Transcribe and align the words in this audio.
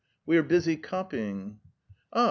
"We 0.25 0.35
are 0.37 0.41
busy 0.41 0.77
copying." 0.77 1.59
"Ah! 2.11 2.19